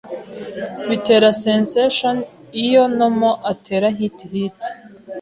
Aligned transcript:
Bitera 0.89 1.29
sensation 1.45 2.17
iyo 2.63 2.83
Nomo 2.97 3.31
atera 3.51 3.87
hit-hit. 3.97 4.59